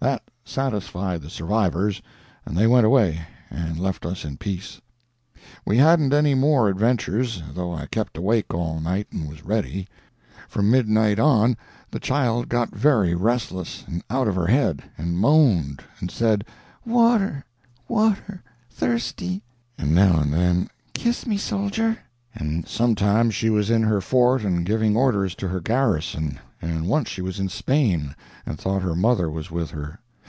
[0.00, 2.02] That satisfied the survivors,
[2.44, 4.80] and they went away and left us in peace.
[5.64, 9.86] "We hadn't any more adventures, though I kept awake all night and was ready.
[10.48, 11.56] From midnight on
[11.88, 16.46] the child got very restless, and out of her head, and moaned, and said,
[16.84, 17.44] 'Water,
[17.86, 19.40] water—thirsty';
[19.78, 21.96] and now and then, 'Kiss me, Soldier';
[22.34, 27.08] and sometimes she was in her fort and giving orders to her garrison; and once
[27.10, 28.14] she was in Spain,
[28.46, 29.98] and thought her mother was with her.